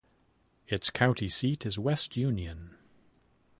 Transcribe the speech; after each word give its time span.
Its 0.67 0.89
county 0.89 1.29
seat 1.29 1.63
is 1.63 1.77
West 1.77 2.17
Union. 2.17 2.75